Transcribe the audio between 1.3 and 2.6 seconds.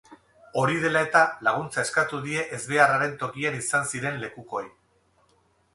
laguntza eskatu die